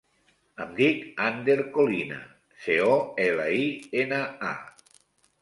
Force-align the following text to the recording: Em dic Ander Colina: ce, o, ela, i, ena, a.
Em 0.63 0.69
dic 0.77 1.03
Ander 1.25 1.57
Colina: 1.75 2.17
ce, 2.65 2.79
o, 2.87 2.97
ela, 3.27 3.47
i, 3.67 3.69
ena, 4.07 4.25
a. 4.55 5.01